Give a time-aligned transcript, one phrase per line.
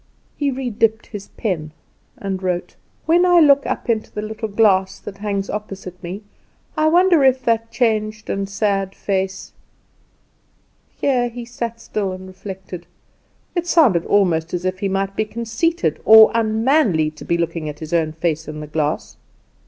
[0.35, 1.73] He re dipped his pen
[2.17, 6.23] and wrote: "When I look up into the little glass that hangs opposite me,
[6.75, 9.53] I wonder if that changed and sad face"
[11.01, 12.87] Here he sat still and reflected.
[13.53, 17.77] It sounded almost as if he might be conceited or unmanly to be looking at
[17.77, 19.17] his own face in the glass.